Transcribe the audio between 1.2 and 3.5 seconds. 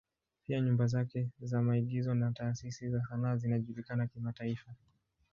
za maigizo na taasisi za sanaa